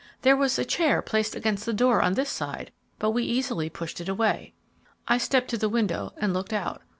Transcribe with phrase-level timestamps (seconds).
[0.23, 4.01] There was a chair placed against the door on this side but we easily pushed
[4.01, 4.53] it away."
[5.07, 6.81] I stepped to the window and looked out.